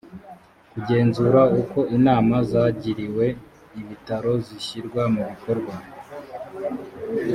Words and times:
kugenzura 0.71 1.41
uko 1.61 1.79
inama 1.97 2.35
zagiriwe 2.51 3.25
ibitaro 3.79 4.31
zishyirwa 4.45 5.03
mu 5.13 5.21
bikorwa 5.29 5.75